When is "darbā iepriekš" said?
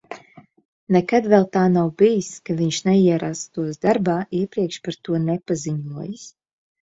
3.87-4.79